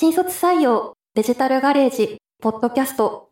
[0.00, 3.30] 新卒採用デジタルガレージポッドキャスト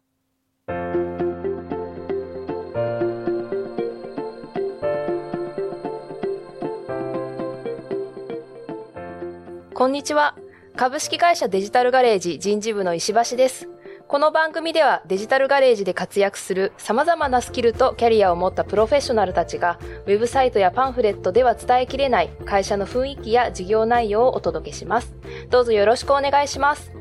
[9.75, 10.35] こんにちは。
[10.75, 13.69] 株式会社デジタルガレージ人事部の石橋です。
[14.09, 25.13] この番組ではデジタルガレージで活躍する様々なスキルとキャリアを持ったプロフェッショナルたちがウェブサイトやパンフレットでは伝えきれない会社の雰囲気や事業内容をお届けします。
[25.51, 26.93] どうぞよろしくお願いします。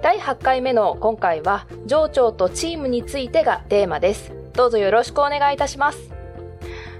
[0.00, 4.32] 第8回目の今回は上長とチームについてがテーマです。
[4.52, 6.17] どうぞよろしくお願いいたします。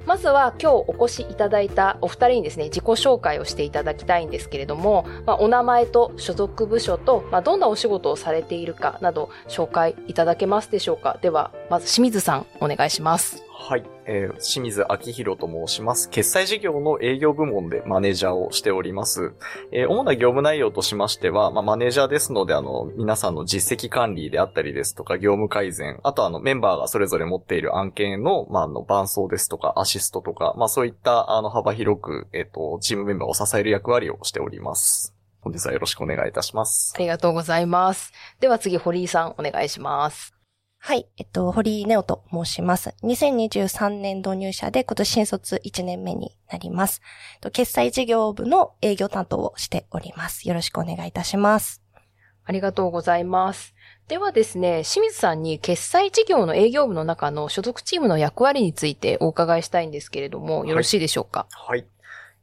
[0.09, 13.48] まずは今日お越しいただいたお二人にですね、自己紹介をしていただきたいんですけれども、まあ、お名前と所属部署と、まあ、どんなお仕事をされているかなど紹介いただけますでしょうかでは、まず清水さんお願いします。
[13.61, 16.09] はい、えー清水明宏と申します。
[16.09, 19.35] 決済事業の営業部門でマネージャーをしております。
[19.73, 35.15] えー主な業務内容としましては、まあ、マネージャーですので、あの、皆さんの実績管理であったりですとか、業務改善、あとあの、メンバーがそれぞれ持っている案件の、まあ、あの、伴走ですとか、アシストとか、まあ、そういった、あの、幅広く、えっ、と、チームメンバーを支える役割をしております。
[35.41, 36.99] 本日はよろしくお願いいたしますあ。
[36.99, 38.13] りがとうございます。
[38.41, 40.38] では次、堀井さんお願いします。
[40.89, 41.07] はい。
[41.19, 42.95] えっと、堀井ネオと申します。
[43.03, 47.03] 2023年度入社で今年新卒1年目になります。
[47.35, 50.49] えっと決済事業部の営業担当をしております。
[50.49, 51.83] よろしくお願いいたします。
[52.43, 53.75] ありがとうございます。
[54.09, 61.87] ではですね、清水さんに決済事業の営業部の中の所属チームの役割についてお伺いしたいんですけれども、よろしいでしょうか、はい。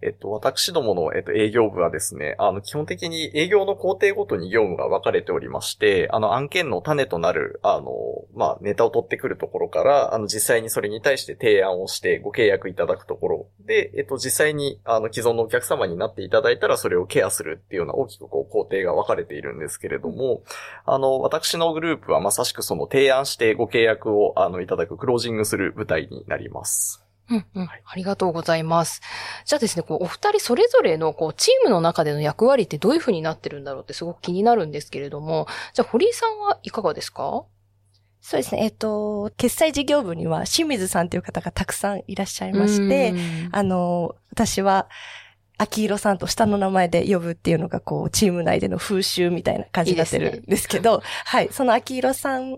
[0.02, 7.92] えっと、私どもの、えっと、営業部はですね、あの、基本的に営業の工程ごとに業務が分かれておりまして、あの、案件の種となる、あの、
[8.36, 20.44] まあ、ネタを取ってくるところから、あの、実際にそれに対して提案をしてご契約いただくところで、えっと、実際に、あの、既存のお客様になっていただいたら、それをケアするっていうような大きくこう、工程が分かれているんですけれども、
[20.86, 27.05] あの、私のグループはまさしくその提案してご契約を、あの、いただくクロージングする部隊になります。
[27.30, 27.64] うんうん。
[27.64, 29.02] ありがとうございます。
[29.46, 37.46] じゃあですね、こう、お二人それぞれの、こう、チームの中での役割ってどういう風になってるんだろうってすごく気になるんですけれども、じゃあ、堀井さんはいかがですか？
[38.22, 38.64] そうですね。
[38.64, 44.88] えっと、決済事業部には清水さんという方がたくさんいらっしゃいまして、うんあの、私は、
[45.58, 51.50] 秋広さんと下の名前で呼ぶっていうのが、こう、チーム内での風習みたいな感じになってるんですけど、はい。
[51.52, 52.58] その秋広さん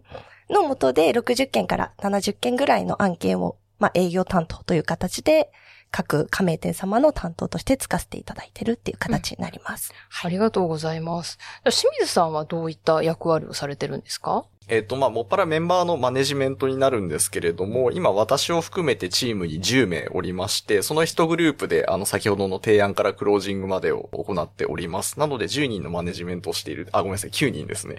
[0.49, 5.51] のもとで60件から70件ぐらいの案件を、まあ、営業担当という形で、
[5.91, 9.93] 各加盟店様の担当としてつかせていただいてるっていう形になります。
[10.23, 11.37] ありがとうございます。
[11.37, 14.45] じゃあ清水さんはどういった役割をされてるんですか？
[14.69, 25.19] えっ、と、まあ、もっぱらメンバーのマネジメントになるんですけれども、今私を含めてチームに10名おりまして、その一グループで、あの、先ほどの提案からクロージングまでを行っております。
[25.21, 27.95] なので10人のマネジメントをしている、あ、ごめんなさい、9人ですね。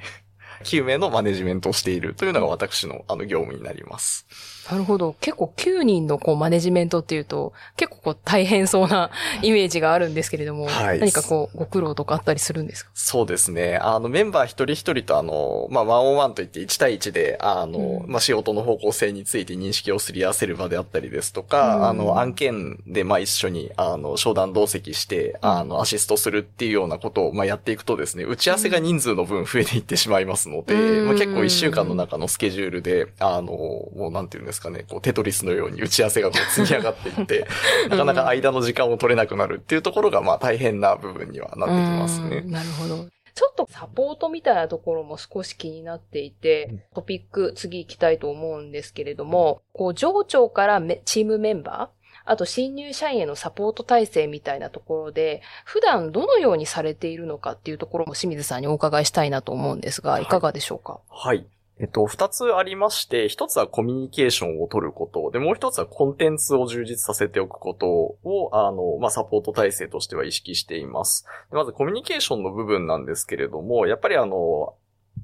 [0.65, 4.27] 9名のマネジメントをしているというのが私の、あの、業務になります。
[4.71, 5.15] なるほど。
[5.21, 9.11] 結構9人のこうマネジメントっていうと、結構こう大変そうな
[9.41, 12.91] イメージがあるんですけれども、はい何かこうご苦労とかあったりするんですか？
[12.93, 13.79] そうですね。
[13.81, 37.47] あの、メンバー一人一人とあの、まあ、ワンオンワンといって1対1で、あの、うんまあ、仕事の方向性について認識をすり合わせる場であったりですとか、うんあの、案件で、まあ、一緒に、あの、商談同席して、あの、アシストするっていうようなことを、まあ、やっていくとですね、打ち合わせが人数の分増えていってしまいますので、うんまあ、結構一週間の中のスケジュールで、あの、もうなんていうんですかね、こう、テトリスのように打ち合わせがこう積み上がっていって、
[37.89, 42.51] なかなか間の時間を取れなくなるっていうところが、まあ、大変な部分にはなってきますねうん。
[42.51, 43.07] なるほど。
[43.39, 51.98] ちょっとサポートみたいなところも少し気になっていて、トピック次行きたいと思うんですけれども、こう上長からめチームメンバー、
[52.29, 61.47] あと新入社員へのサポート体制みたいなところで、普段どのようにされているのかっていうところも清水さんにお伺いしたいなと思うんですが、はいいかがでしょうか、はい。
[61.81, 71.25] えっと、二つありまして、一つはコミュニケーションを取ること、で、もう一つはコンテンツを充実させておくことを、あの、まあ、サポート体制としては意識しています。
[71.51, 74.75] でまずコミュニケーションの部分なんですけれども、やっぱりあの、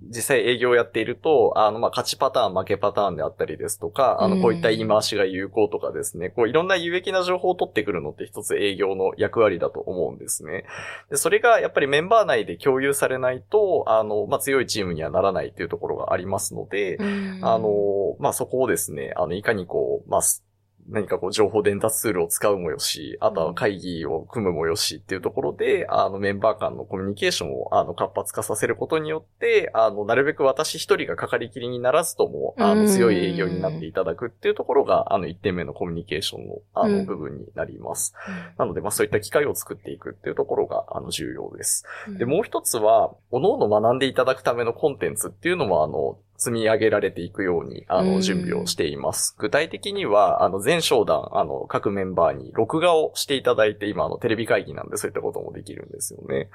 [0.03, 4.43] 実際営業をやっていると、あの、まあ、勝ちパターン、負けパターンであったりですとか、あの、うん。
[4.43, 10.65] こういった言い回しが有効とかですね、こう、いろんな有益な情報を取ってくるのって一つ営業の役割だと思うんですね。
[11.11, 16.99] で、それがやっぱりメンバー内で共有されないと、あの、まあ、強いチームにはならないっていうところがありますので、
[17.43, 20.45] あの、まあ、そこをですね、あの、いかにこう、まあ、す
[20.89, 32.85] 何かこう情報伝達ツールを使うもよし、あとは会議を組むもよしっていうところで、あのメンバー間のコミュニケーションをあの活発化させることによって、あの、なるべく私一人がかかりきりにならずとも、あうん。
[32.87, 37.07] の、強い営業になっていただくっていうところが、あの、一点目のコミュニケーションの、あの、うん。
[37.07, 38.15] 部分になります。
[38.59, 41.85] なので、まあそういった機会を作っていくっていうところが、あの、重要です。
[42.19, 49.35] で、もう一つは、各々学んでいただくためのコンテンツっていうのも、あの、積み上げられていくように、あうんの、準備をしています。
[49.39, 56.51] 具体的には、あの、全商談、あの、各メンバーに録画をしていただいて、今、あの、テレビ会議なんでそういったこともできるんですよね。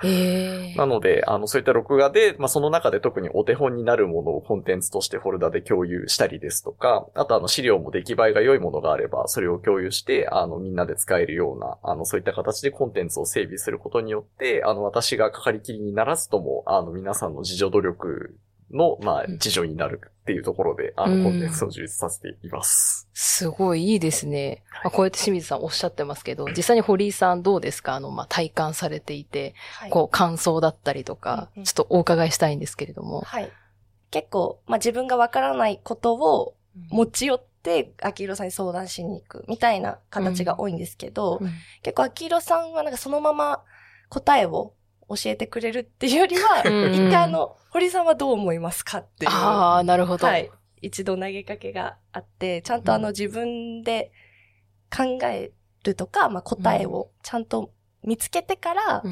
[0.75, 18.35] なので、あの、そういった録画で、まあ、その中で特にお手本になるものをコンテンツとしてフォルダで共有したりですとか、あとあの、資料も出来栄えが良いものがあれば、それを共有して、あの、みんなで使えるような、あの、そういった形でコンテンツを整備することによって、あの、私がかかりきりにならずとも、あの、皆さんの自助努力
[18.71, 21.18] の、まあ、自助になるっていうところで、あうん。
[21.19, 23.07] の、コンテンツを充実させています。
[23.13, 24.63] すごいいいですね。
[24.83, 27.95] まあ、こうやって清水さんおっしゃってますけど、実際に堀井さんどうですか？
[27.95, 29.89] あの、まあ、体感されていて、はい。
[29.89, 31.66] こう、感想だったりとか、うんうん。
[31.66, 33.21] ちょっとお伺いしたいんですけれども。
[33.21, 33.51] はい。
[34.12, 36.56] 結構、まあ、自分がわからないことを
[36.89, 41.51] 持ち寄って、秋広さんに相談しに行くみたいな形が多いんですけど、うん。
[41.83, 43.63] 結構秋広さんはなんかそのまま
[44.10, 44.74] 答えを
[45.09, 49.31] 教えてくれるっていうよりは、うん一回あの、堀さんはどう思いますかっていう。
[49.31, 50.27] ああ、なるほど。
[50.27, 50.50] はい。
[50.81, 54.11] 一度投げかけがあって、ちゃんとあの自分で
[54.95, 55.51] 考え
[55.83, 57.71] るとか、まあ、答えをちゃんと
[58.03, 59.11] 見つけてから、うん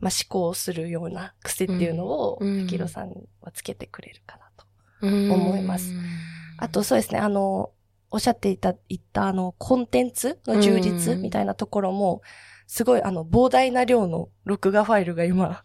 [0.00, 4.66] まあ、思考するような癖っていうのを、うん秋広さんはつけてくれるかなと。
[5.02, 5.92] うん思います
[6.56, 7.70] あとそうですね、あの、
[8.10, 12.22] おっしゃっていた、言ったあの、コンテンツの充実うんみたいなところも、
[12.74, 15.62] すごいあの、膨大な量の録画ファイルが今、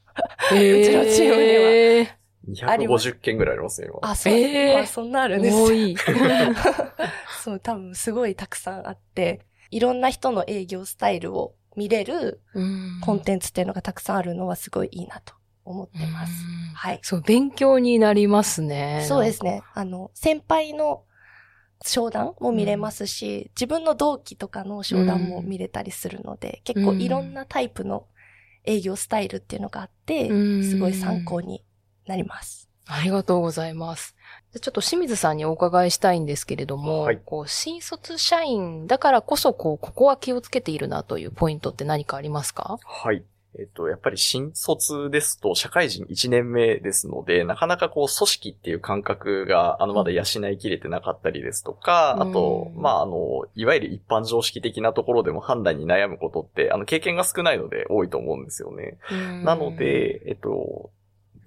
[0.51, 2.71] へうちのチームにはは。
[2.71, 4.11] あります250件ぐらいありますね、今。
[4.11, 5.97] あ、そう、えーあそんなあるんです多い。
[7.44, 9.41] そう、多分すごいたくさんあって、
[9.71, 12.41] いろんな人の営業スタイルを見れる
[13.01, 15.33] コンテンツっていうのがたくさんあるのはすごいいいなと
[15.65, 16.44] 思ってます。
[16.44, 17.00] うんはい。
[17.01, 19.03] そう、勉強になりますね。
[19.07, 19.63] そうですね。
[19.73, 21.06] あの、先輩の
[21.83, 28.05] 商談も見れますし、自分の同期とかの商談も見れたりするので、結構いろんなタイプの
[28.65, 31.63] 営業スタイルっていうのがあって、うんすごい参考に
[32.05, 32.69] なります。
[32.91, 34.15] ありがとうございます。
[34.51, 42.79] でちょっと清水さんにお伺いしたいんですけれども、はいこう新卒社員だからこそ、こう、ここは気をつけているなというポイントって何かありますか？
[42.83, 43.23] はい。
[43.57, 52.29] えっと、やっぱり新卒ですと社会人1年目ですので、なかなかこう組織っていう感覚が、あの、まだ養いきれてなかったりですとか、うん。
[52.29, 58.97] あと、まあ、あの、いわゆる一般常識的なところでも判断に悩むことって、あの、経験が少ないので多いと思うんですよね。
[59.43, 60.91] なの、で、えっと、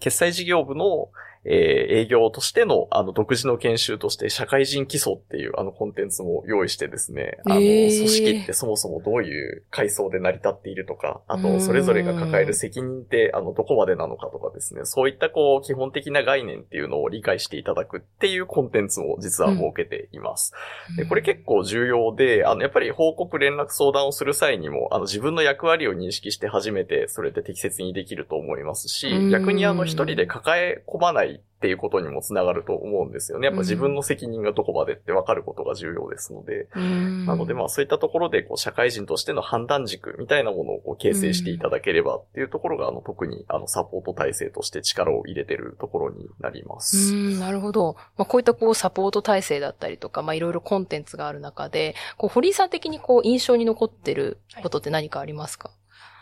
[0.01, 1.09] 決済事業部の、
[1.45, 7.97] えー営業としての、あの、独自の研修として、社会人基礎っていう、あの、コンテンツも用意してですね、あの、えー。
[7.97, 20.53] 組織ってそもそもどういう階層で成り立っているとか、あうんと、それぞれが抱える責任って、あの、どこまでなのかとかですね、そういった、こう、基本的な概念っていうのを理解していただくっていうコンテンツも実は設けています。
[20.97, 29.29] で、これ結構重要で、あの、やっぱり報告連絡相談をする際にも、あの、自分の役割を認識して初めて、それで適切にできると思いますうん。
[29.29, 33.47] し、逆にあの、一人で抱え込まないっていうことにもつながると思うんですよね。
[33.47, 36.69] やっぱ自分の責任がどこまでって分かることが重要ですので。
[36.75, 47.15] うんなのでまあそういったところで、こう、社会人としての判断軸みたいなものをこう形成していただければっていうところが、あの、特に、あの、サポート体制として力を入れてるところになります。
[47.15, 47.95] うん、なるほど。
[48.17, 55.71] まあ、こういったこうサポート体制だったりとか、まあ、いろいろコンテンツがある中で、こう、堀井さん的にこう、印象に残ってることって何かありますか、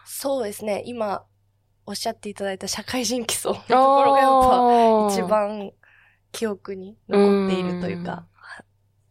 [0.05, 0.83] そうですね。
[0.87, 1.25] 今、
[1.87, 3.63] おっしゃっていただいた社会人基礎のと
[3.97, 5.73] ころがやっぱ一番
[6.33, 8.27] 記憶に残っているというか、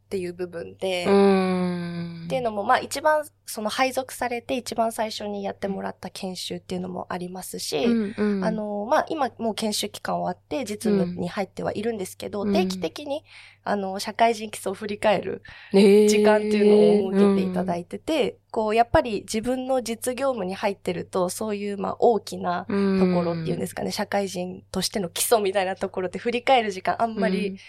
[0.10, 2.24] っていう部分で、うん。
[2.26, 8.44] っていうのも、まあ一番、その配属されて一番最初にやってもらった研修っていうのもありますし、うんうん。
[8.44, 12.54] あ、の、まあ今もう研修期間終わって実務に入ってはいるんですけど、うん。
[12.54, 13.24] 定期的に、
[13.64, 27.60] あの、社会人基礎を振り返る時時間っていうのを設けていただいてて、こう、やっぱり自分の実業務に入ってると、そういう、まあ大きなとところっていうんですかね、社会人としての基礎みたいなところって振り返る時間あんまり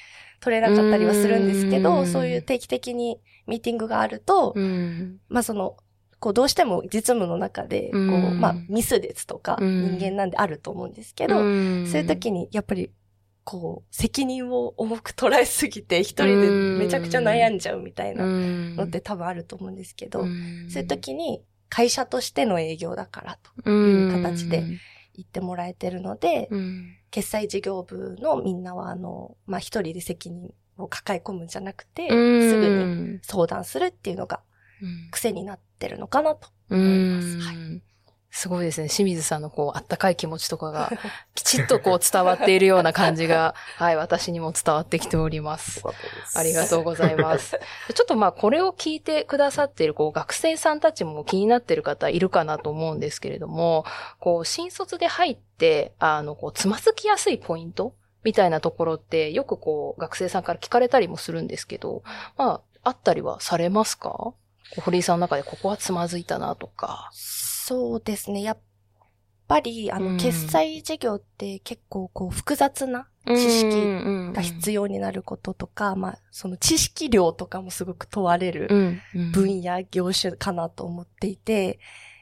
[0.40, 2.06] 取れなかったりはするんですけど、うん。
[2.06, 5.76] そういう定期的にミーティングがあると、うん、まあその、
[6.18, 8.04] こうどうしても実務の中で、こう、う
[8.34, 8.40] ん。
[8.40, 9.98] まあミスですとか、うん。
[9.98, 12.90] 人間なんであると思うんですけど、そういう時にやっぱり、
[13.44, 20.68] こう、責任を重く捉えすぎて、一人でめちゃくちゃ悩んじゃうみたいなののって多分あると思うんですけど、ん。
[20.70, 24.64] そういう時に会社としての営業だからという形で、
[25.14, 32.68] 言ってもらえてるので、うん決済事業部のみんなは、あの、まあ、一人で責任を抱え込むんじゃなくて、うんすぐ
[33.14, 34.40] に相談するっていうのが
[34.80, 37.38] うん癖になってるのかなとう思います。
[37.40, 37.82] はい。
[38.32, 38.34] ん。
[38.34, 38.88] すごいですね。
[38.88, 40.90] 清水さんのこう、あったかい気持ちとかが、
[41.34, 45.82] きちっとこう伝わっているような感じが、 はい、私にも伝わってきております。
[46.34, 47.58] ありがとうございます。
[47.94, 53.84] ちょっとまあ、これを聞いてくださっている、こう、学生さんたちも気になっている方いるかなと思うんですけれども、
[54.18, 62.02] こう、新卒で入って、あの、こう、つまずきやすいポイントみたいなところって、よくこう、学生さんから聞かれたりもするんですけど、
[62.36, 64.34] まあ、あったりはされますか？
[64.78, 67.10] 堀井さんの中でここはつまずいたなとか。
[67.70, 68.42] そうですね。
[68.42, 68.58] やっ
[69.46, 70.16] ぱり、あの、うん。
[70.16, 78.66] 決済事業って結構こう複雑な知識が必要要になることとか、まあ、その知識量とかもすごく問われる
[79.12, 81.78] 分分野、業種かなと思っていて、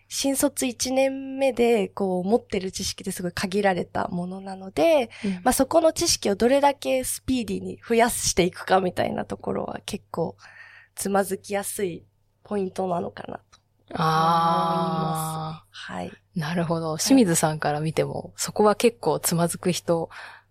[0.08, 5.08] 新卒1年目で、こう、持ってる知識ってすごい限られたものなので、
[5.44, 10.36] まあ、そこの知識をどれだけスピーディーに増やしていくかみたいなところは結構、
[10.94, 12.04] つまずきやすい
[12.42, 13.57] ポイントなのかなと
[13.90, 15.90] 思いあます。
[15.90, 16.12] はい。
[16.12, 16.96] あ、なるほど。
[16.98, 20.10] 清水さんから見ても、そこは結構つまずく人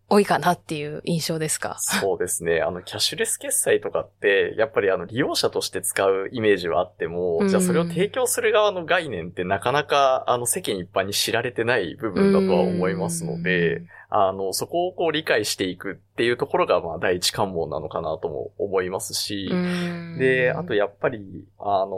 [0.10, 1.76] 多いかなっていう印象ですか？
[1.80, 2.62] そうですね。
[2.62, 21.98] あの、キャッシュレス決済とかって、やっぱりあの、利用者として使うイメージはあっても、うんじゃあそれを提供する側の概念ってなかなか、あの、世間一般に知られてない部分だとは思いますので、あの、そこをこう理解していくっていうところが、まあ、第一関門なのかなとも思いますし、うんで、あとやっぱり、あの、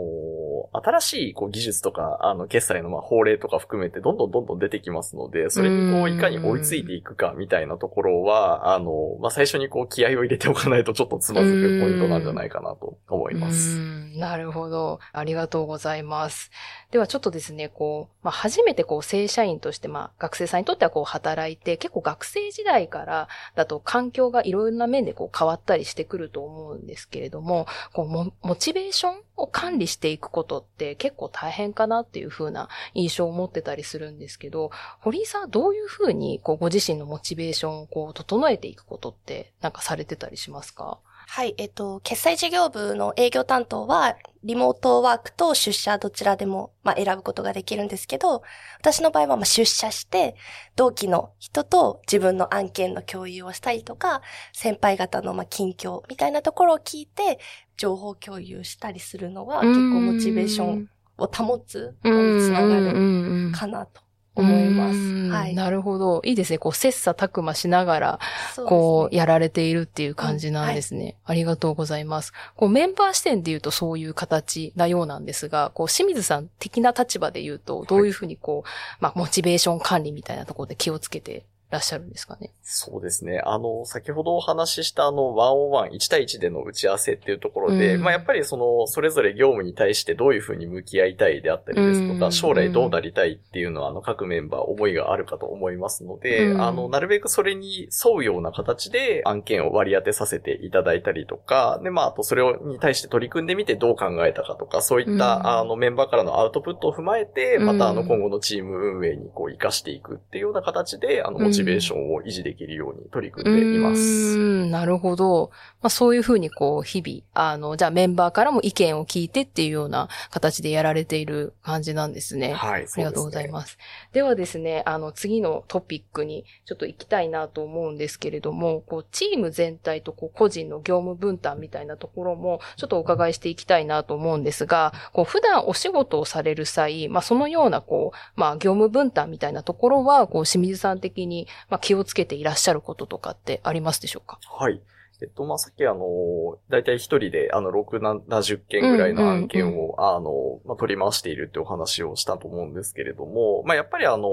[0.74, 13.78] 新しいこう技術とか、あの、決済のまあ法令とか含めてどんどんどんどん出てきますので、それにこういかに追いついていくかみたいなところは、あの、まあ、最初にこう、気合を入れておかないとちょっとつまずくポイントなんじゃないかなと思います。
[13.78, 15.00] うんなるほど。
[15.14, 16.52] ありがとうございます。
[16.92, 41.00] ではちょっとですね、こう、まあ、初めてこう、正社員として、まあ、学生さんにとってはこう、働いて、結構学生時代からだと環境がいろんな面でこう、変わったりしてくると思うんですけれども、こう、モモチベーションを管理していくことって結構大変かなっていう風な印象を持ってたりするんですけど、堀井さんはどういう風に、こう、ご自身のモチベーションをこう、整えていくことって、なんかされてたりしますか？
[41.32, 48.42] はい、えっと、決済事業部の営業担当は、リモートワークと出社どちらでも、まあ、選ぶことができるんですけど、
[48.80, 50.36] 私の場合は、まあ、出社して、
[50.76, 57.38] 同期の人と自分の案件の共有をしたりとか、先輩方の、まあ、近況みたいなところを聞いて、
[57.78, 64.02] 情報共有したりするのは、結構モチベーションを保つのにつながるかなと
[64.40, 64.98] 思いまうす。
[64.98, 65.54] んはい。
[65.56, 66.22] なるほど。
[66.26, 66.58] いいですね。
[66.58, 68.20] こう、切磋琢磨しながら、
[68.68, 71.16] こう、やられているっていう感じなんですね。
[71.26, 72.34] ありがとうございます。
[72.56, 78.70] こう、メンバー視点で言うとそういう形なようなんですが、こう、清水さん的な立場で言うと、どういうふうにこう、
[79.00, 82.52] まあ、モチベーション管理みたいなところで気をつけてらっしゃるんですかね。
[82.64, 83.42] そうですね。
[83.46, 88.02] あの、先ほどお話ししたあの、ワンオンワン、1対1での打ち合わせっていうところで、うん。
[88.02, 92.32] まあやっぱりその、それぞれ業務に対してどういうふうに向き合いたいであったりですとか、うん。
[92.32, 96.62] 将来どうなりたいっていうのは、あの、各メンバー思いがあるかと思いますので、うん。
[96.62, 105.48] あの、なるべくそれに沿うような形で案件を割り当てさせていただいたりとか、で、まあ、あとそれをに対して取り組んでみてどう考えたかとか、そういった、うん。
[105.48, 114.38] あの、メンバーからのアウトプットを踏まえて、またあの、うん今後のチーム運営にこう、活かしていくっていうような形で、あの、モチベーションを維持できるように取り組んでいます。
[114.38, 115.52] ん、なるほど。
[115.82, 122.54] まあそういうふうにこう、日々、あの、じゃあメンバーからも意見を聞いてっていうような形でやられている感じなんですね。
[122.54, 123.78] はい、ありがとうございます。
[124.14, 144.40] ではですね、あの、次のトピックにちょっと行きたいなと思うんですけれども、こう、チーム全体とこう、個人の業務分担みたいなところも、ちょっとお伺いしていきたいなと思うんですが、こう、普段お仕事をされる際、まあ、そのような、こう、まあ、業務分担みたいなところは、こう、清水さん的に、まあ、気をつけていらっしゃることとかってありますでしょうか？
[144.50, 144.82] はい。
[145.22, 154.28] えっと、まあ、さっきあの、だいたい一人で、あの、6、70件ぐらいの案件を、あの、まあ、取り回しているってお話をしたと思うんですけれども、まあ、やっぱりあの、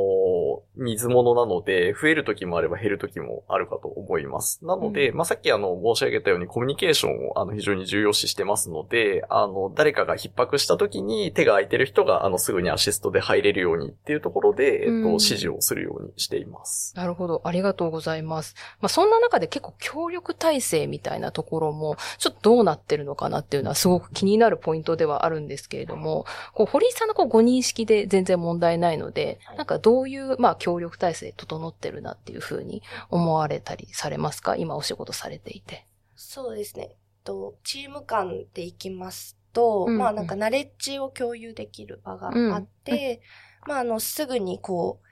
[0.76, 4.64] 水物なので、増える時もあれば減る時もあるかと思います。
[4.64, 16.94] なので、まあ、さっきあの、申し上げたようにコミュニケーションを、あの、非常に重要視してますので、あの、誰かが逼迫した時に手が空いてる人が、あの、すぐにアシストで入れるようにっていうところで、えっと、うん指示をするようにしています。
[16.94, 17.40] なるほど。
[17.44, 18.54] ありがとうございます。
[18.80, 34.56] まあ、そんな中で結構協力体制みたいなところも、ちょっとどうなってるのかなっていうのはすごく気になるポイントではあるんですけれども、こう、堀井さんのこうご認識で全然問題ないので、なんかどういう、まあ、協力体制整ってるなっていうふうに思われたりされますか？
[34.56, 35.86] 今お仕事されていて。
[36.16, 36.90] そうですね。
[37.24, 43.20] と、チーム間でいきますと、うんまあなんかナレッジを共有できる場があって、
[43.66, 45.05] まああの、すぐにこう、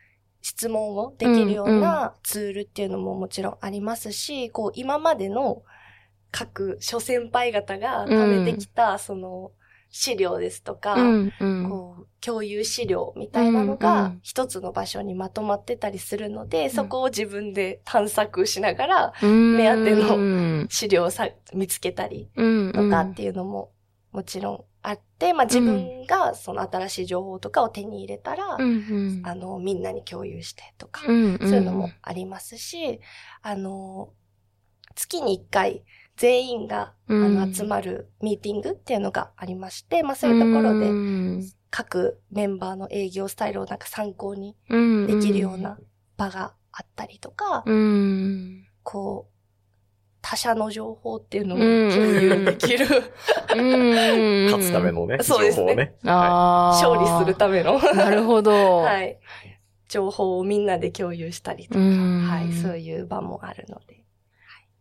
[0.44, 5.62] 質問をできるようなツールっていうのももちろんありますし、こう、今までの
[6.30, 9.52] 各諸先輩方が貯めてきた、その、
[9.88, 11.68] 資料ですとか、うんうん。
[11.70, 14.20] こう、共有資料みたいなのうんうがん。
[14.22, 23.70] 一つの場所にまとまってたりするので、そこを自分で探索しながら目当てのの資料をさ見つけたりととかっていうのも
[24.12, 33.00] もちろんあって、まあ自分がその新しい情報とかを手に入れたら、うんあの、みんなに共有してとか、うんそういうのもありますし、
[33.42, 34.12] あの、
[34.94, 35.84] 月に一回
[36.16, 37.40] 全員が、うん。
[37.40, 40.90] あの集まるミーティングっていうのがありまして、まあそういうところで
[41.70, 45.78] 各メンバーの営業スタイルをなんか参考にできるような
[46.16, 48.66] 場があったりとか、うん。
[48.82, 49.33] こう、
[50.34, 52.86] 他社の情報っていうのもうん共有できる、
[53.54, 55.94] うん勝つためのね、情そうですね報をね。
[56.04, 58.78] あー勝利するための、なるほど。
[58.82, 59.18] はい。
[59.88, 64.02] 情報をみんなで共有したりとか、うんはい、そういう場もあるので。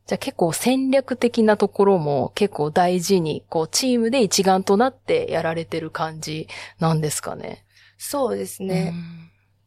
[0.07, 6.47] じゃあ結構戦略的なところも結構大事に、こうチームで一丸となってやられてる感じ
[6.79, 7.63] なんですかね。
[7.99, 8.93] そうですね。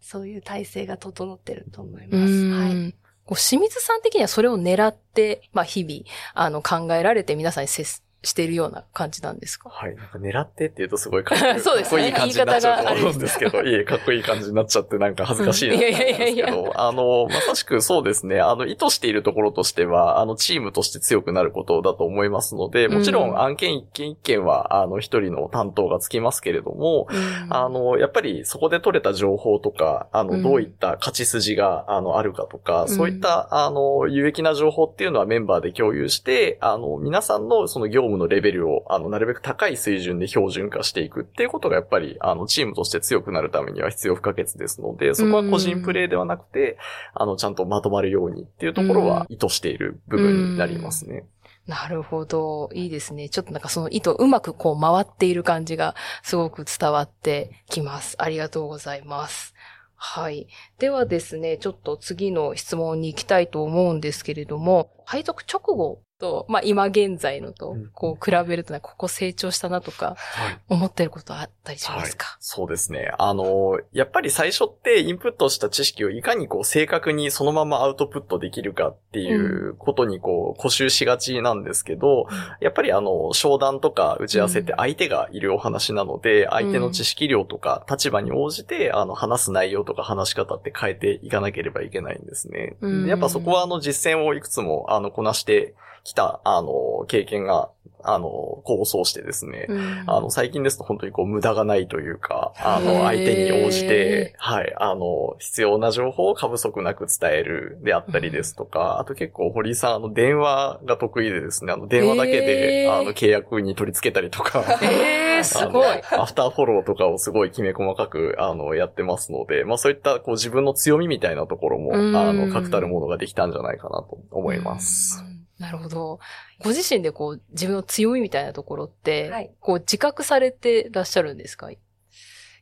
[0.01, 2.33] そういう体制が整ってると思います。
[2.33, 2.59] うん。
[2.59, 3.06] はい。
[3.35, 6.03] 清水さん的にはそれを狙って、まあ日々、
[6.35, 9.71] あの考えられて皆さんに接ししているような感じなんですか？
[9.71, 9.97] はい。
[9.97, 11.61] なんか狙ってって言うとすごいかっこいい。
[11.65, 12.07] そうですね。
[12.07, 16.31] いい感じになっちゃうと思うんですけど、いえ、かっこいい感じになっちゃってなんか恥ずかしいなって思うんですけうん。
[16.31, 27.07] いやいやいやあの、まさしくそうですね、あの、意図しているところとしては、あの、チームとして強くなることだと思いますので、もちろうんん案件一件一件は、あの、一人の担当がつきますけれども、
[27.49, 30.43] あの、やっぱりそこで取れた情報とか、あうん。
[30.43, 32.89] の、どういった勝ち筋が、あの、あるかとか、ん。
[32.89, 46.79] そういった、あの、有益な情報っていうのはメンバーで共有して、あの、皆さんのその業務のレベルを、あの、なるべく高い水準で標準化していくっていうことがやっぱり、あの、チームとして強くなるためには必要不可欠ですので、そこは個人プレーではなくて、
[47.15, 51.25] あの、ちゃんとまとまるようにっていうところは意図している部分になりますね。
[51.67, 52.71] なるほど。
[52.73, 53.29] いいですね。
[53.29, 58.15] ちょっとなんかその意図うまくこう回っている感じがすごく伝わってきます。
[58.19, 59.55] ありがとうございます。
[59.97, 60.47] はい。
[60.79, 70.59] ではですね、ちょっと次の質問に行きたいと思うんですけれども、配属直後と、まあ今現在のとうん、こう比べるとね、ここ成長したなとか、はい。
[70.69, 73.13] 思ってることあったりしますか、そうですね。
[73.19, 82.27] あの、やっぱり最初ってインプットした知識をいかにこう正確にそのままアウトプットできるかっていうことにこう固執しがちなんですけど、
[82.61, 92.77] やっぱりあの、商談とか打ち合わせって相手がいるお話なので、相手の知識量とか立場に応じて、あの、話す内容とか話し方って変えていかなければいけないんですね。
[92.81, 93.05] うん。
[93.05, 95.75] でやっぱそこはあの、実践をいくつもあの、こなして
[96.07, 97.71] きた、あの、経験が、
[98.09, 98.29] あの、
[98.65, 115.87] 構想してですね、うんあの、最近ですと本当にこう無駄がないというか、あの、相手に応じて、はい、あの、必要な情報を過不足なく伝えるであったりですとか、あと結構堀井さん、あの、電話が得意でですね、あの、電話だけで、あの、契約に取り付けたりとか、えー、すごい。
[116.13, 125.25] アフターフォローとかをすごいきめ細かく、あの、やってますので、まあそういった、こう自分の強みみたいなところも、うんあの、確たるものができたんじゃないかなと思います。
[125.29, 125.36] うん。
[125.59, 126.21] なるほど。
[126.63, 129.51] ご自身でこう、自分の強みみたいなところって、はい。
[129.61, 131.71] こう、自覚されてらっしゃるんですか？
[131.71, 131.79] い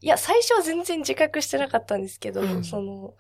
[0.01, 2.65] や、最初は全然自覚してなかったんですけど、うん。
[2.65, 3.15] その、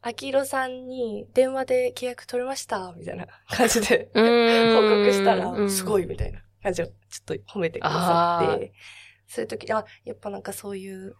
[0.00, 4.10] 秋広さんに電話で契約取れました、みたいな感じで
[4.74, 6.02] 報告したら、すごい。
[6.02, 8.72] いみたいな感じをちょっと褒めてくださって、
[9.28, 11.14] そういう時、あ、やっぱなんかそういう、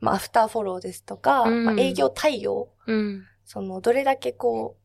[0.00, 1.64] まあ、アフターフォローですとか、うん。
[1.64, 3.24] まあ、営業対応、うん。
[3.44, 4.83] その、どれだけこう、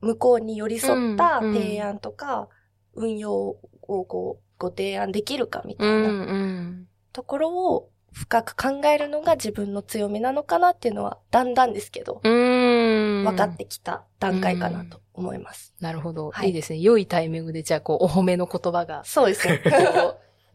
[0.00, 2.48] 向こうに寄り添ったうん提案とか、
[2.94, 5.88] 運用をこう、ご提案できるかみたう。
[5.88, 6.74] いな。
[7.12, 13.24] ところを深く考えるのが自分の強みなのかなっていうのは、だんだんですけど、うん。
[13.24, 15.74] 分かってきた段階かなと思います。
[15.80, 16.30] なるほど。
[16.30, 16.78] はいいいですね。
[16.78, 19.62] 良いタイミングで、じゃあ、こう、お褒めの言葉が、そうですね。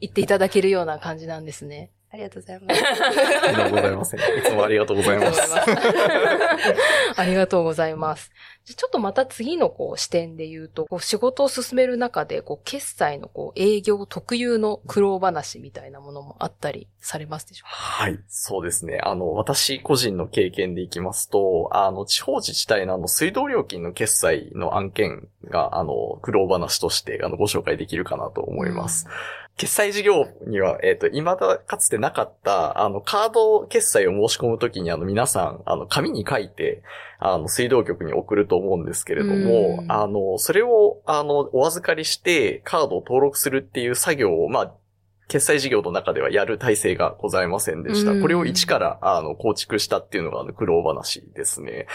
[0.01, 1.91] 言っていただけるような感じなんですね。
[2.13, 3.41] ありがとうございます。
[3.41, 4.19] とんでもございません。
[4.19, 5.41] いつもありがとうございます。
[7.17, 8.32] ありがとうございます。
[8.65, 17.76] じゃあちょっとまた次のこう視点で言うと、こう仕事を進める中で、こう決済のこう営業特有の苦労話みたいなものもあったりされますでしょうか？
[17.76, 18.99] はい、そうですね。
[19.02, 29.08] あの、私個人の経験でいきますと、あの、地方自治体のあの、水道料金の決済の案件が、あの、苦労話として、あの、ご紹介できるかなと思います。。
[29.55, 36.81] 決済事業には、えっ、と、未だかつてなかった、あの、カード決済を申し込むときに、あの、皆さん、あの、紙に書いて、
[37.19, 39.91] あの、水道局に送ると思うんですけれども、うん。
[39.91, 44.73] あの、それを、あの、お預かりして、カードを登録するっていう作業を、まあ、
[45.27, 48.12] 決済事業の中ではやる体制がございませんでした。
[48.12, 48.21] うん。
[48.21, 51.88] これを一から、あの、構築したっていうのが、あの、苦労話ですね。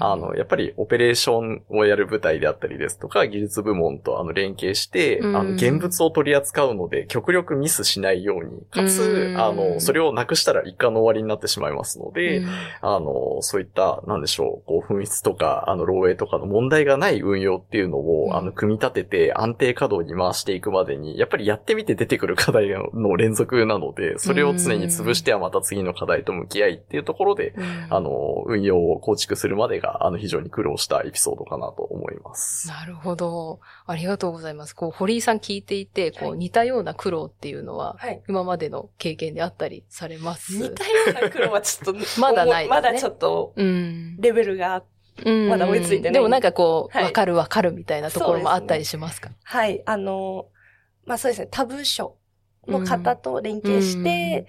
[0.00, 5.36] あの、やっぱりオペレーションをやる部隊であったりですとか、技術部門とあの連携して、うん。
[5.36, 9.36] あの、現物を取り扱うので、極力ミスしないように、かつ、うん。
[9.40, 12.48] あの、それをなくしたら一貫の終わりになってしまいますので、うん。
[12.80, 18.36] あの、そういった、なんでしょう、こう、紛失とか、あの、漏洩とかの問題がない運用っていうのを、うん。
[18.36, 27.86] あの、組み立てて安定稼働に回していくまでに、やっぱりやってみて出てくる課題の連続なので、それを常に潰してはまた次の課題と向き合いっていうところで、うん。
[27.90, 32.68] あの、運用を構築するまでが、あの、非常に苦労したエピソードかなと思います。
[32.68, 33.60] なるほど。
[33.86, 34.74] ありがとうございます。
[34.74, 36.38] こう、堀井さん聞いていて、こう、はい。
[36.38, 38.22] 似たような苦労っていうのは、はい。
[38.28, 40.56] 今までの経験であったりされます？
[40.56, 42.70] 似たような苦労はちょっと、 まだないね。
[42.70, 44.16] まだちょっと、うん。
[44.18, 44.82] レベルが、
[45.24, 46.12] うんまだ追いついてない。
[46.14, 47.12] でもなんかこう、わ、はい。
[47.12, 49.30] かるわかるみたいなところもあったりしますか？
[49.42, 50.46] はい、あの、
[51.04, 52.16] まあそうですね、他部署
[52.66, 54.46] の方と連携して、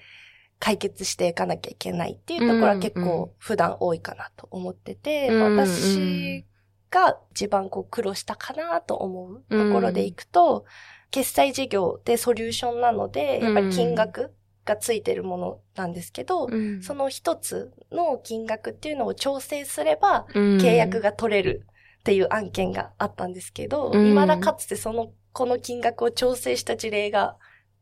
[0.59, 6.45] 解決していかなきゃいけないっていうところは結構普段多いかなと思ってて、私
[6.91, 10.65] が一番こう苦労したかなと思うところでいくと、
[11.09, 14.33] 決済事業でソリューションなので、やっぱり金額
[14.65, 16.81] がついてるものなんですけど、うん。
[16.81, 20.57] その一つの金額っていうのを調整すれば、うん。
[20.57, 21.65] 契約が取れる
[21.99, 24.09] っていう案件があったんですけど、うん。
[24.11, 27.37] 未だかつてその、この金額を調整した事例が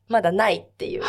[0.10, 1.04] まだないっていう。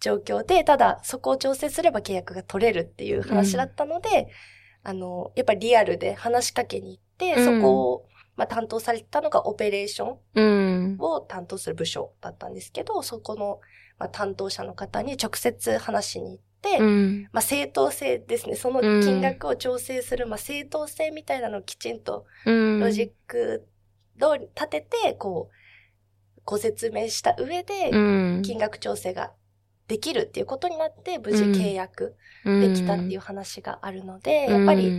[0.00, 4.28] 状況で、ただそこを調整すれば契約が取れるっていう話だったので、
[4.82, 10.96] あの、やっぱりリアルで話しかけに行って、うんそこを、まあ、担当されてたのがオペレーションうん。
[11.00, 13.60] を担当する部署だったんですけど、そこの、
[13.98, 17.28] まあ、担当者の方に直接話しに行って、うん。
[17.32, 18.54] まあ、正当性ですね。
[18.54, 22.80] その金額を調整する、まあ、正当性みたいなのをきちんとうん。
[22.80, 23.66] ロジック
[24.20, 25.56] 通り立てて、こう、
[26.46, 28.42] ご説明した上で、うん。
[28.42, 29.32] 金額調整が
[29.88, 34.92] できるっていうことになって、無事契約できたっていう話があるので、やっぱり、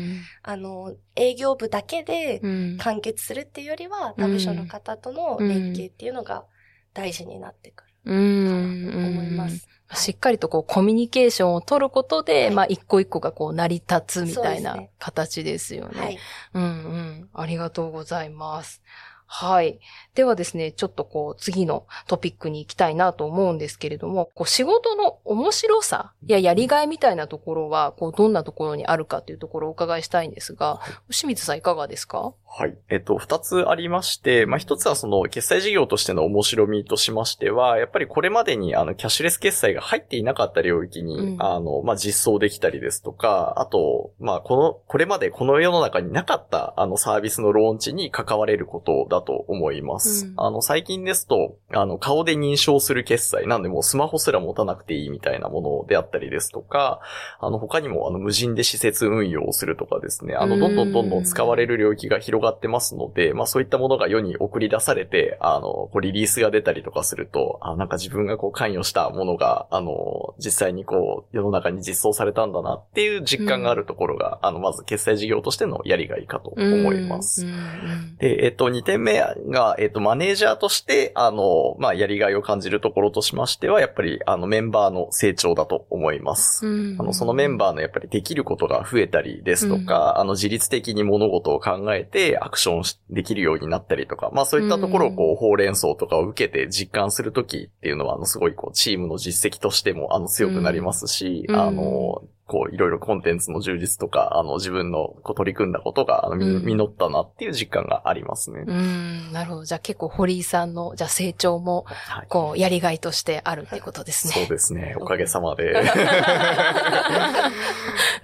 [0.43, 6.45] あの、営業部だけでうん、完結するっていうよりは、他部署の方との連携っていうのが
[6.93, 8.88] 大事になってくるうん。
[8.91, 9.67] かなと思います。
[9.93, 15.99] しっかりとこうコミュニケーションを取ることで、はいまあ一個一個がこう成り立つみたいなそうですね形ですよね。
[15.99, 16.19] はい。
[16.53, 17.29] うんうん。
[17.33, 18.81] ありがとうございます。
[19.29, 19.79] はい。
[20.15, 30.79] ではですね、ちょっとこう次のトピックに行きたいなと思うんですけれども、こう仕事の面白さややりがいみたいなところは、こうどんなところにあるかというところをお伺いしたいんですが、
[31.11, 32.33] 清水さんいかがですか？
[32.49, 32.77] はい。
[32.89, 50.25] えっと、二つありまして、まあ、一つはその、決済事業としての面白みとしましては、やっぱりこれまでに、あの、キャッシュレス決済が入っていなかった領域に、うんあの、まあ、実装できたりですとか、あと、まあ、この、これまでこの世の中になかった、あの、サービスのローンチに関われることだと思います。
[50.25, 50.34] うん。
[50.38, 57.01] あの、最近ですと、あの、顔で認証する決済、なんでもうスマホすら持たなくていいみたいなものであったりですとか、
[57.39, 77.45] あの、他にも、あの、無人で施設運用をするとかですね、あの、どんどんどんどん使われる領域が広がってますので、まあ、そういったものが世に送り出されて、あの、こう、リリースが出たりとかすると、あ、なんか自分がこう、関与したものが、あの、実際にこう、世の中に実装されたんだなっていう実感があるところが、あの、まず決済事業としてのやりがいかと思います。
[77.45, 77.53] うん。
[77.53, 78.17] うん。
[78.17, 79.07] で、えっと、2点目
[79.50, 86.65] が、えっと、マネージャーとして、あの、まあ、やりがいを感じるところとしましては、やっぱり、あの、メンバーの成長だと思います。
[86.65, 86.96] うん。
[87.00, 101.56] あの、そのメンバーのやっぱりできることが増えたりですとか、あの、自律的に物事を考えてアクションしできるようになったりとか、まあそういったところをこう、ほうれん草とかを受けて実感するときっていうのは、あの、すごいこう、チームの実績としても、あの、強くなりますし、うん。
[101.56, 108.63] あの、こう、いろいろコンテンツの充実とか、あの、自分のこう取り組んだことが、あの、みうん実ったなっていう実感がありますね。
[108.65, 109.65] うん、なるほど。
[109.65, 112.27] じゃあ結構堀井さんの、じゃあ成長も、はい。
[112.29, 114.49] こう、やりがいとしてあるっていうことですそうね。
[114.49, 114.95] ですね。
[114.99, 115.73] おかげさまで。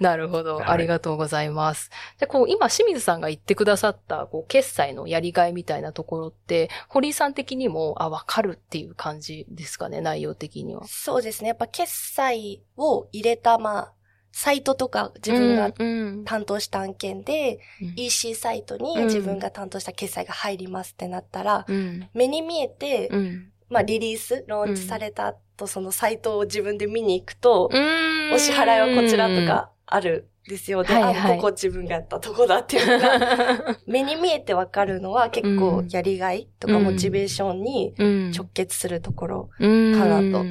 [0.00, 0.56] なるほど。
[0.56, 1.90] はいありがとうございます。
[2.18, 10.84] で、こう、今、清水さんが言ってくださった、こう、決済のやりがいみたいなところって、堀井さん的にも、あ、わかるっていう感じですかね、内容的には。
[10.86, 11.48] そうですね。
[11.48, 13.92] やっぱ決済を入れた、まあ、
[14.36, 17.92] サイトとか自分がうん、担当した案件で、うん。
[17.94, 19.06] EC サイトにうん。
[19.06, 22.08] 自分が担当した決済が入りますってなったら、うん。
[22.14, 23.52] 目に見えて、うん。
[23.70, 28.34] まあリリース、ローンチされた後、そのサイトを自分で見に行くと、うん。
[28.34, 30.82] お支払いはこちらとかあるんですよ。
[30.82, 31.32] で、はいはい。
[31.34, 40.44] あ、ここ自分がやったとこだっていうのが、 目に見えてわかるのは結構やりがいとかうんモチベーションにうん、直結するところかなと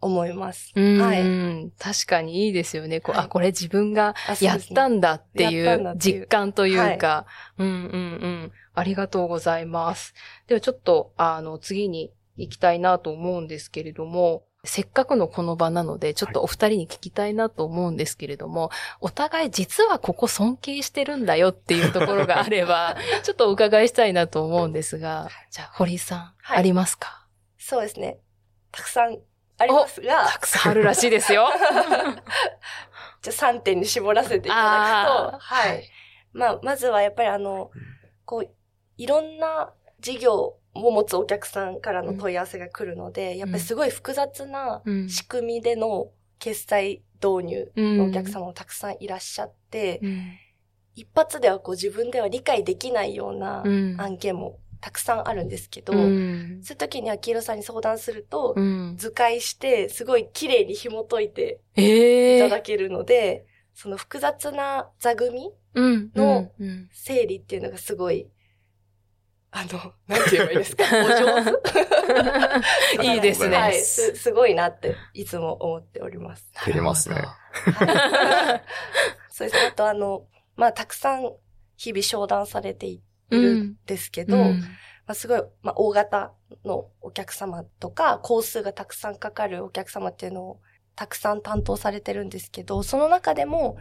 [0.00, 0.72] 思います。
[0.74, 1.66] はい。
[1.66, 1.70] い。
[1.78, 3.00] 確かにいいですよね。
[3.00, 7.26] こうはいあ、これ自分がやったんだっていう実感というか、
[7.58, 7.76] うんうんう
[8.46, 8.52] ん。
[8.74, 10.14] ありがとうございます。
[10.46, 27.26] ではちょっと、あの、次にいきたいなと思うんですけれども、せっかくのこの場なので、ちょっとお二人に聞きたいなと思うんですけれども、お互い実はここ尊敬してるんだよっていうところがあれば、 ちょっとお伺いしたいなと思うんですが、じゃあ、堀井さん、はいありますか？
[27.58, 28.18] そうですね。
[28.70, 29.18] たくさん
[29.60, 31.48] ありますが、たくさんあるらしいですよ。
[33.20, 35.84] じゃあ3点に絞らせていただくと、はい。
[36.32, 37.70] まあ、まずはやっぱりあの、
[38.24, 38.50] こう、
[38.96, 39.70] いろんな
[40.00, 45.08] 事業を持つお客さんからの問い合わせが来るので、やっぱりすごい複雑なうん。
[45.10, 50.38] 仕組みでの決済導入のお客様もたくさんいらっしゃって、うん。
[50.94, 54.00] 一発ではこう自分では理解できないようなうん。
[54.00, 56.60] 案件もたくさんあるんですけど、うん。
[56.62, 58.96] そういう時には黄色さんに相談すると、うん。
[58.96, 66.10] 図解してすごい綺麗に紐解いてええいただけるので、その複雑な座組うん。
[66.14, 66.50] の
[66.92, 68.28] 整理っていうのがすごい、
[69.52, 70.84] あの、なんて言えばいいですか？
[71.04, 71.44] お上
[72.98, 73.02] 手？
[73.06, 73.56] いいですね。
[73.56, 73.74] はい。
[73.80, 76.50] す、すごいなっていつも思っております。
[76.64, 77.16] 照れますね。
[77.16, 78.62] はい。
[79.30, 79.60] そうです。
[79.60, 79.66] ね。
[79.68, 81.32] あとあの、まあ、たくさん
[81.76, 84.60] 日々商談されているんですけど、うん。
[84.60, 86.32] まあ、すごい、まあ、大型
[86.64, 90.60] のお客様とか、工数がたくさんかかるお客様っていうのを
[90.94, 93.76] たくさん担当されてるんですけど、その中でも、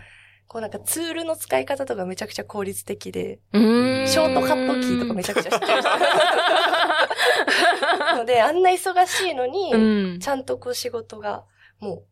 [0.47, 4.07] こうなんかツールの使い方とかめちゃくちゃ効率的で、うん。
[4.07, 5.73] ショートカットキーとかめちゃくちゃ知ってる。
[8.17, 10.19] ので、あんな忙しいのに、うん。
[10.19, 11.45] ちゃんとこう仕事が
[11.79, 12.05] もう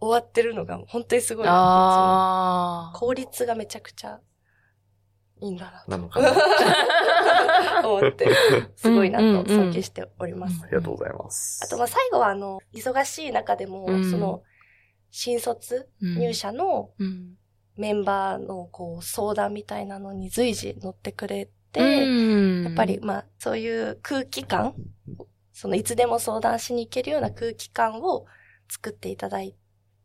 [0.00, 4.18] 終わってるのが本当にすごいなって効率がめちゃくちゃ
[5.42, 6.32] いいんだななのかな。
[7.84, 8.28] 思って、
[8.76, 10.62] すごいなと尊敬しております。
[10.72, 11.60] りがとうございます。
[11.64, 14.10] あと、まあ、最後は、あの、忙しい中でも、うん。
[14.10, 14.42] その、
[15.10, 17.36] 新卒ー入社のうん。
[17.74, 22.06] メンバーの、こう、相談みたいなのに随時乗ってくれて、う
[22.60, 22.64] ん。
[22.64, 24.74] やっぱり、まあ、そういう空気感、
[25.52, 28.26] その、いつでも相談しに行けるような空気感を
[28.70, 29.56] 作っていただい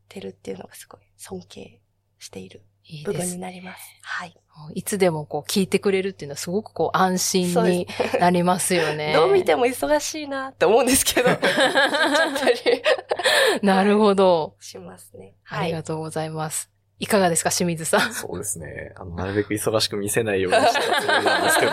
[0.07, 1.81] てるっていうのがすごい尊敬
[2.19, 2.63] している
[3.05, 3.81] 部分いいですになります。
[4.01, 4.35] はい。
[4.73, 7.87] いつでもこう聞いてくれるっていうのはすごくこう安心に
[8.19, 9.13] なりますよね。
[9.15, 11.29] どう見ても忙しいなって思うんですけど、
[13.61, 14.55] なるほど。
[14.59, 15.35] しますね。
[15.47, 16.71] ありがとうございます。
[16.99, 18.13] いかがですか、清水さん。
[18.13, 18.91] そうですね。
[18.95, 21.71] あの、なるべく忙しく見せないようにしてたつもりなんですけど。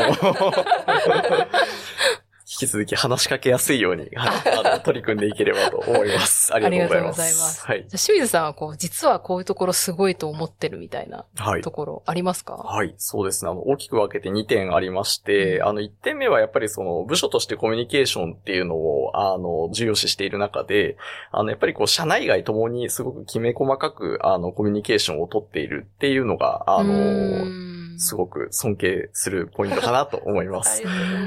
[2.47, 6.53] 引き続き話しかけやすいように、はい、あの、取り組んでいければと思います。
[6.55, 6.99] ありがとうございます。
[6.99, 7.79] ありがとうございますはい。
[7.79, 11.71] じゃあ清水さんはこう、実はこういうところすごいと思ってるみたいなはいと。
[11.71, 13.51] ころありますか、はい、そうですね。
[13.51, 20.99] あの、大きく分けて2点ありまして、うんあの、1点目はやっぱりその、部署としてコミュニケーションっていうのを、あの、重要視している中で、
[21.33, 30.83] あの、やっぱりこう、社内外ともにすごくきめ細かく、あの、コミュニケーションをとっているっていうのが、あうの、すごく尊敬するポイントかなと思いま あす。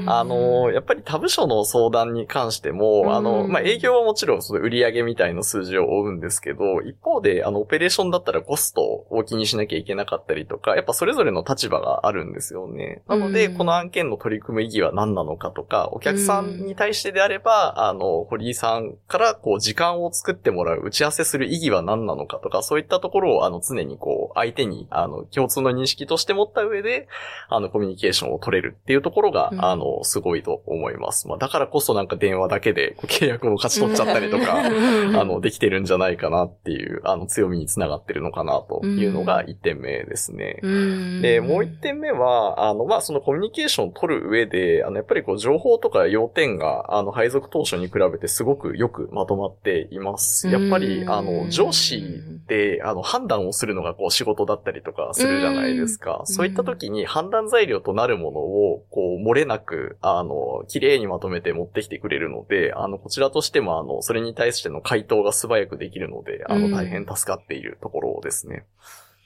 [0.06, 13.02] あの、やっぱり他部署の相談に関しても、あの、うんまあ、営業はもちろんその売上みたいな数字を追うんですけど、一方で、あの、オペレーションだったらコストを気にしなきゃいけなかったりとか、やっぱそれぞれの立場があるんですよね。
[13.08, 13.54] なので、うん。
[13.56, 27.08] この案件の取り組む意義は何なのかとか、お客さんに対してであれば、あの、堀井さんからこう、時間を作ってもらう、打ち合わせする意義は何なのかとか、そういったところを、あの、常にこう、相手に、あの、共通の認識として持った上で、
[27.48, 31.28] あの、コミュニケーションを取れるっていうところが、うんあの、すごいと思います。
[31.28, 34.58] まあ、だからこそなんか電話だけで契約を勝ち取っちゃったりとか、
[35.20, 40.60] あの、できてるんじゃないかなっていう、あの、強みにつながってるのかなというのが1点目ですね。
[40.62, 50.48] うんで、もう一点目は、あの、まあ、そのコミュニケーションを取る上で、あの、やっぱりこう、情報とか要点が、あの、配属当初に比べてすごくよくまとまっています。
[50.48, 52.02] やっぱり、うんあの、上司
[52.46, 56.22] で、あの、判断をするのがこう、仕事だったりとかするじゃないですか。
[56.24, 68.64] そういった時に判断材料となるものを、こう、漏れなく、あの、綺麗にまとめて持ってきてくれるので、あの、こちらとしても、あの、それに対しての回答が素早くできるので、あの、うん大変助かっているところですね。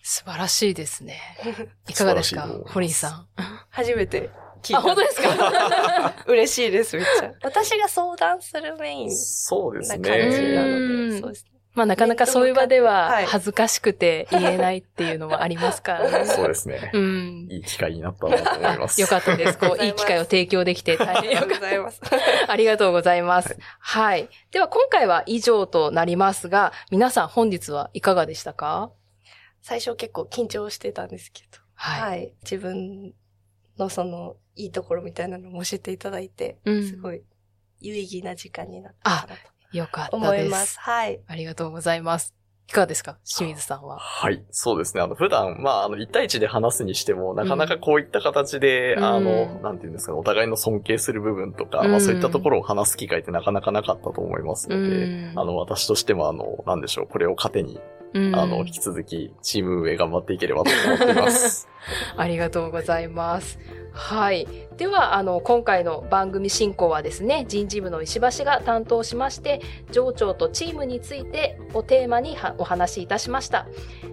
[0.03, 1.21] 素晴らしいですね。
[1.89, 3.27] いかがですか堀井さん？
[3.71, 4.31] 初めて
[4.63, 4.79] 聞いた。
[4.79, 6.15] あ、本当ですか？
[6.27, 7.33] 嬉しいです、めっちゃ。
[7.43, 10.73] 私が相談するメインそうですな感じなね。
[10.73, 11.52] ので、うんそうですね。
[11.75, 16.27] まあなかなかそういう場でははい恥ずかしくて言えないっていうのもありますからね。
[16.29, 16.91] そうですね。
[16.93, 17.49] うん。
[17.51, 19.01] いい機会になったなと思います。
[19.01, 19.59] よかったです。
[19.59, 22.01] こう、いい機会を提供できて大ありが変よかっとうございます。
[22.01, 22.17] た。
[22.53, 23.49] ありがとうございます。
[23.49, 23.59] はい
[24.13, 24.29] はい。
[24.51, 28.91] では今回は以上となりますが、皆さん本日はいかがでしたか？
[29.63, 32.01] 最初結構緊張してたんですけど、はい。
[32.11, 32.35] はい。
[32.43, 33.15] 自分
[33.79, 37.23] のその、いいところみたいなのも教えていただいて、うんすごい
[37.81, 39.35] 有意義な時間になったかな
[39.73, 40.75] よかったと思いでます。
[40.75, 40.81] す。
[40.81, 41.21] はい。
[41.27, 42.35] ありがとうございます。
[42.69, 43.19] いかがですか？
[43.25, 43.99] 清水さんは。
[43.99, 44.43] はい。
[44.51, 45.03] そうですね。
[45.03, 57.79] あの、普段、まあ、あの、1対1で話すにしても、なかなかこういった形で、うんあの、うんなんていうんですかね、お互いの尊敬する部分とか、うんまあ、そういったところを話す機会ってなかなかなかったと思いますので、うんあの、私としても、あの、なんでしょう、これを糧に、
[58.15, 61.69] うんあの、引き続き、チーム運営頑張っていければと思っています。
[62.17, 63.59] ありがとうございます。
[63.93, 64.47] はい。
[64.77, 73.67] では、あの、今回の番組進行はですね、人事部の石橋が担当しまして、上長とチームについてをテーマにはお話しいたしました。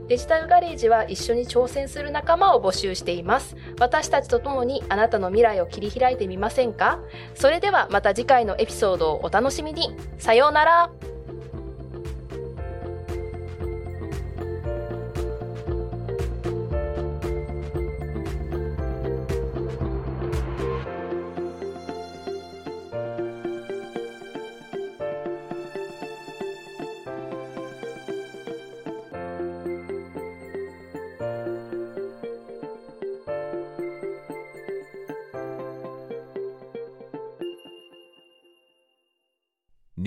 [0.07, 3.55] デジタルガレージは一緒に挑戦する仲間を募集しています。
[3.79, 6.99] 私たちと共にあなたの未来を切り開いてみませんか？
[7.33, 9.95] それではまた次回のエピソードをお楽しみに。
[10.17, 10.91] さようなら。